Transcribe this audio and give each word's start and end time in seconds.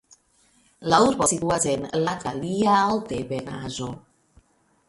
La 0.93 0.99
urbo 1.09 1.27
situas 1.33 1.69
en 1.73 1.85
la 1.87 2.01
Latgalia 2.05 2.81
altebenaĵo. 2.87 3.93